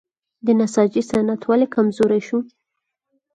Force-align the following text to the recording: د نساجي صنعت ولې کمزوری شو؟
د 0.45 0.47
نساجي 0.59 1.01
صنعت 1.09 1.41
ولې 1.49 1.67
کمزوری 1.75 2.21
شو؟ 2.27 2.37